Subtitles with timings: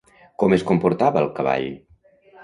[0.43, 1.67] Com es comportava el cavall?